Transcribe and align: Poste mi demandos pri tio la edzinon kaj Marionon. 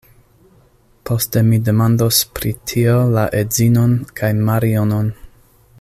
Poste 1.09 1.43
mi 1.49 1.59
demandos 1.67 2.21
pri 2.39 2.53
tio 2.71 2.97
la 3.17 3.27
edzinon 3.43 3.95
kaj 4.21 4.33
Marionon. 4.49 5.13